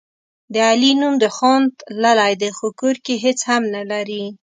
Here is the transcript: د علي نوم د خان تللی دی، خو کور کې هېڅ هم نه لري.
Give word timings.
د 0.53 0.55
علي 0.69 0.91
نوم 1.01 1.13
د 1.23 1.25
خان 1.37 1.61
تللی 1.79 2.33
دی، 2.41 2.49
خو 2.57 2.67
کور 2.79 2.95
کې 3.05 3.15
هېڅ 3.23 3.39
هم 3.49 3.63
نه 3.75 3.83
لري. 3.91 4.23